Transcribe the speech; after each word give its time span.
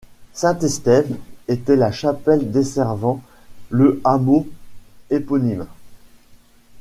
Saint-Estève 0.33 1.15
était 1.47 1.75
la 1.75 1.91
chapelle 1.91 2.49
desservant 2.49 3.21
le 3.69 4.01
hameau 4.03 4.47
éponyme. 5.11 5.67